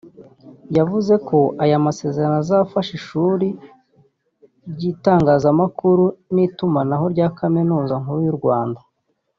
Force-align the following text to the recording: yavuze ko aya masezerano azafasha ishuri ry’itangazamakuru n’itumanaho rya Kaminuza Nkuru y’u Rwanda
yavuze 0.77 1.13
ko 1.27 1.37
aya 1.63 1.85
masezerano 1.85 2.35
azafasha 2.43 2.91
ishuri 2.99 3.47
ry’itangazamakuru 4.71 6.03
n’itumanaho 6.33 7.05
rya 7.13 7.27
Kaminuza 7.37 7.95
Nkuru 8.03 8.21
y’u 8.27 8.37
Rwanda 8.41 8.81